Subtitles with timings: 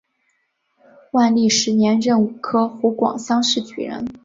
[1.11, 4.03] 万历十年壬午科湖广乡试举人。